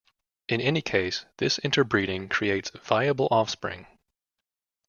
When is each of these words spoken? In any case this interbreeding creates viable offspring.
In 0.49 0.59
any 0.61 0.81
case 0.81 1.25
this 1.37 1.59
interbreeding 1.59 2.27
creates 2.27 2.71
viable 2.71 3.27
offspring. 3.29 3.85